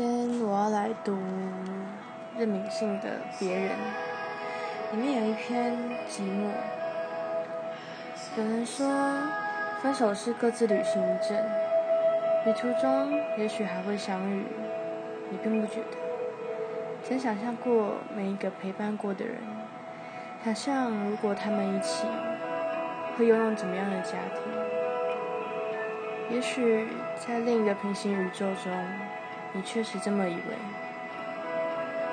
[0.00, 1.14] 天我要来读
[2.38, 3.08] 任敏信的
[3.38, 3.72] 《别人》，
[4.96, 5.76] 里面有一篇
[6.08, 6.48] 寂寞。
[8.38, 8.88] 有人说，
[9.82, 11.44] 分手是各自旅行一阵，
[12.46, 14.46] 旅途中也许还会相遇，
[15.28, 15.98] 你并不觉得。
[17.04, 19.34] 曾想象过每一个陪伴过的人，
[20.42, 22.06] 想象如果他们一起，
[23.18, 24.40] 会拥有怎么样的家庭？
[26.30, 26.88] 也许
[27.18, 28.72] 在另一个平行宇宙中。
[29.52, 30.56] 你确实这么以为，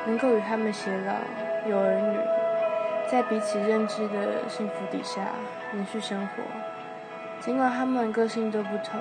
[0.06, 1.14] 能够与他们偕老、
[1.70, 2.18] 有儿女，
[3.12, 5.22] 在彼此认知的幸福底下
[5.74, 6.44] 延续生活。
[7.40, 9.00] 尽管他们个性都不同，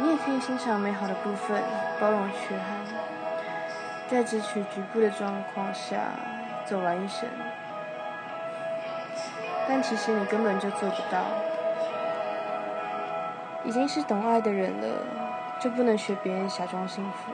[0.00, 1.62] 你也可以欣赏美好的部分，
[2.00, 2.80] 包容缺憾，
[4.08, 5.98] 在只取局部的状况下
[6.64, 7.28] 走完一生。
[9.68, 11.22] 但其实你根本就做不到，
[13.64, 15.25] 已经是懂爱的人了。
[15.66, 17.32] 就不能学别人假装幸福，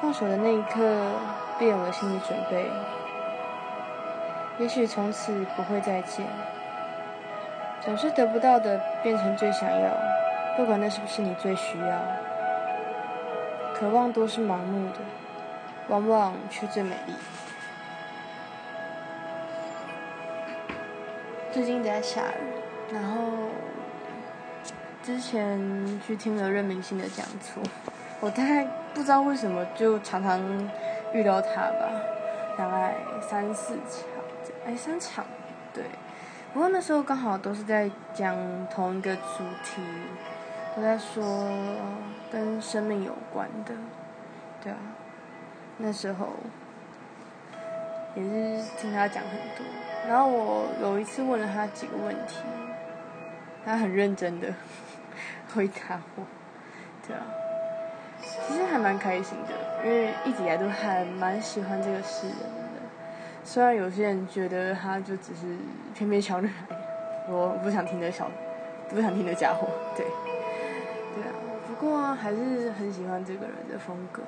[0.00, 1.10] 放手的那一刻
[1.58, 2.70] 便有了心理准备。
[4.58, 6.24] 也许从此不会再见，
[7.80, 9.90] 总是得不到的变成最想要，
[10.56, 12.00] 不管那是不是你最需要。
[13.74, 15.00] 渴望都是盲目的，
[15.88, 17.14] 往往却最美丽。
[21.50, 23.48] 最近在下雨，然后。
[25.06, 25.56] 之前
[26.04, 27.62] 去听了任明星的讲座，
[28.18, 30.40] 我大概不知道为什么就常常
[31.14, 31.88] 遇到他吧，
[32.58, 34.02] 大概三四场，
[34.66, 35.24] 哎三场，
[35.72, 35.84] 对。
[36.52, 38.36] 不过那时候刚好都是在讲
[38.68, 39.80] 同一个主题，
[40.74, 41.22] 都在说
[42.32, 43.72] 跟生命有关的，
[44.60, 44.78] 对啊。
[45.76, 46.30] 那时候
[48.16, 49.64] 也是听他讲很多，
[50.08, 52.40] 然后我有一次问了他几个问题，
[53.64, 54.52] 他很认真的。
[55.56, 56.22] 回答我，
[57.08, 57.24] 对啊，
[58.20, 62.82] 其实还蛮开心的，因为一直以来都还蛮喜欢这个诗人的。
[63.42, 65.56] 虽然有些人觉得他就只是
[65.94, 66.76] 偏偏小女孩，
[67.30, 68.30] 我不想听的小，
[68.90, 69.66] 不想听的家伙，
[69.96, 70.04] 对，
[71.14, 71.32] 对啊，
[71.66, 74.22] 不过还是很喜欢这个人的风格。